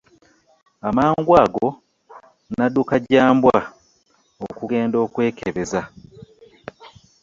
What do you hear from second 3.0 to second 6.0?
gya Mbwa okugenda okwekebeza